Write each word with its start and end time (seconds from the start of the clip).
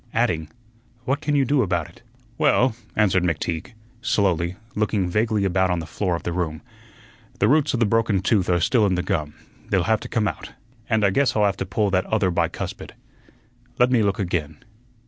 adding, 0.15 0.49
"What 1.05 1.21
can 1.21 1.35
you 1.35 1.45
do 1.45 1.61
about 1.61 1.87
it?" 1.87 2.01
"Well," 2.39 2.75
answered 2.95 3.21
McTeague, 3.21 3.73
slowly, 4.01 4.55
looking 4.73 5.07
vaguely 5.07 5.45
about 5.45 5.69
on 5.69 5.77
the 5.77 5.85
floor 5.85 6.15
of 6.15 6.23
the 6.23 6.33
room, 6.33 6.63
"the 7.37 7.47
roots 7.47 7.75
of 7.75 7.79
the 7.79 7.85
broken 7.85 8.19
tooth 8.19 8.49
are 8.49 8.59
still 8.59 8.87
in 8.87 8.95
the 8.95 9.03
gum; 9.03 9.35
they'll 9.69 9.83
have 9.83 9.99
to 9.99 10.09
come 10.09 10.27
out, 10.27 10.53
and 10.89 11.05
I 11.05 11.11
guess 11.11 11.35
I'll 11.35 11.45
have 11.45 11.57
to 11.57 11.67
pull 11.67 11.91
that 11.91 12.07
other 12.07 12.31
bicuspid. 12.31 12.93
Let 13.77 13.91
me 13.91 14.01
look 14.01 14.17
again. 14.17 14.57